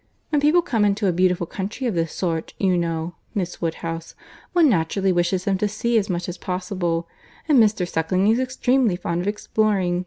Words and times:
When 0.29 0.41
people 0.41 0.63
come 0.63 0.83
into 0.83 1.05
a 1.05 1.11
beautiful 1.11 1.45
country 1.45 1.85
of 1.85 1.93
this 1.93 2.11
sort, 2.11 2.55
you 2.57 2.75
know, 2.75 3.17
Miss 3.35 3.61
Woodhouse, 3.61 4.15
one 4.51 4.67
naturally 4.67 5.11
wishes 5.11 5.45
them 5.45 5.59
to 5.59 5.67
see 5.67 5.95
as 5.99 6.09
much 6.09 6.27
as 6.27 6.39
possible; 6.39 7.07
and 7.47 7.59
Mr. 7.59 7.87
Suckling 7.87 8.25
is 8.27 8.39
extremely 8.39 8.95
fond 8.95 9.21
of 9.21 9.27
exploring. 9.27 9.99